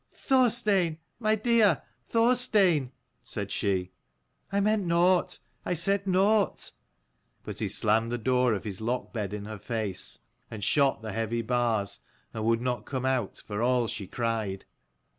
[0.09, 3.91] "Thorstein, my dear, Thorstein!" said she,"
[4.51, 6.71] I meant nought: I said nought."
[7.43, 10.17] But he slammed the door of his lockbed in her face,
[10.49, 11.99] and shot the heavy bars,
[12.33, 14.65] and would not come out for all she cried.